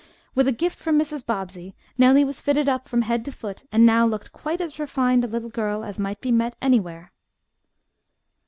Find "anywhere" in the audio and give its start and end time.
6.59-7.11